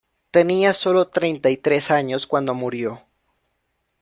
[0.31, 3.05] Tenía sólo treinta y tres años cuando murió.